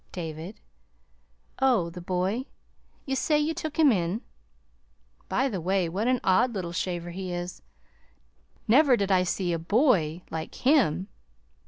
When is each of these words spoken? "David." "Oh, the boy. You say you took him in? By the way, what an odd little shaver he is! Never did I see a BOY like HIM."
"David." 0.11 0.59
"Oh, 1.61 1.91
the 1.91 2.01
boy. 2.01 2.45
You 3.05 3.15
say 3.15 3.37
you 3.37 3.53
took 3.53 3.77
him 3.77 3.91
in? 3.91 4.23
By 5.29 5.47
the 5.47 5.61
way, 5.61 5.87
what 5.87 6.07
an 6.07 6.19
odd 6.23 6.55
little 6.55 6.71
shaver 6.71 7.11
he 7.11 7.31
is! 7.31 7.61
Never 8.67 8.97
did 8.97 9.11
I 9.11 9.21
see 9.21 9.53
a 9.53 9.59
BOY 9.59 10.23
like 10.31 10.55
HIM." 10.55 11.07